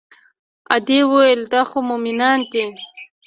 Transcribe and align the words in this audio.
ادې 0.75 0.99
وويل 1.09 1.41
دا 1.53 1.61
خو 1.69 1.77
مومنان 1.89 2.39
دي. 2.51 2.63